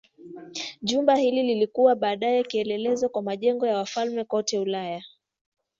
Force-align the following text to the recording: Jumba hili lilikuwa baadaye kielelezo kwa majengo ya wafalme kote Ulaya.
Jumba 0.81 1.15
hili 1.15 1.43
lilikuwa 1.43 1.95
baadaye 1.95 2.43
kielelezo 2.43 3.09
kwa 3.09 3.21
majengo 3.21 3.67
ya 3.67 3.77
wafalme 3.77 4.23
kote 4.23 4.59
Ulaya. 4.59 5.03